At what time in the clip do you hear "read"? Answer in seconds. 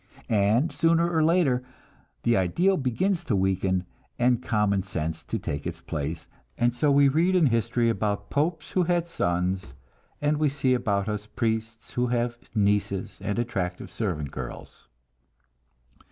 7.07-7.35